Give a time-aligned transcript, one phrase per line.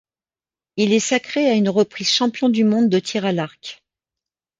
[0.77, 3.83] Il est sacré à une reprise champion du monde de tir à l'arc.